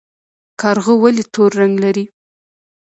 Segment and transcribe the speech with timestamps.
[0.61, 2.05] کارغه ولې تور رنګ لري؟